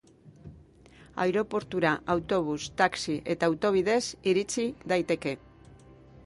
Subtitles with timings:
[1.25, 4.01] Aireportura autobus, taxi eta auto bidez
[4.33, 5.37] iritsi daiteke.